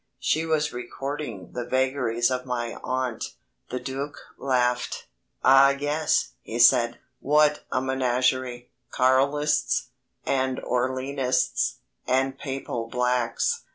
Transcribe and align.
She 0.17 0.47
was 0.47 0.73
recording 0.73 1.51
the 1.53 1.63
vagaries 1.63 2.31
of 2.31 2.43
my 2.43 2.73
aunt. 2.83 3.35
The 3.69 3.79
Duc 3.79 4.17
laughed. 4.39 5.05
"Ah, 5.43 5.69
yes," 5.79 6.29
he 6.41 6.57
said, 6.57 6.97
"what 7.19 7.61
a 7.71 7.81
menagerie 7.83 8.71
Carlists, 8.91 9.89
and 10.25 10.57
Orleanists, 10.57 11.75
and 12.07 12.35
Papal 12.39 12.87
Blacks. 12.87 13.65